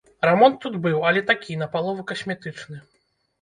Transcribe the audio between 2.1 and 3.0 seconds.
касметычны.